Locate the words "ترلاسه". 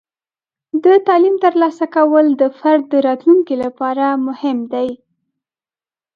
1.45-1.85